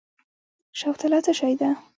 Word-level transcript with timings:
شوتله 0.79 1.19
څه 1.25 1.31
شی 1.39 1.53
ده؟ 1.59 1.69